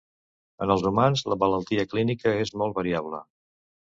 En 0.65 0.71
els 0.75 0.85
humans, 0.89 1.21
la 1.33 1.37
malaltia 1.43 1.85
clínica 1.93 2.35
és 2.45 2.53
molt 2.63 2.75
variable. 2.81 3.23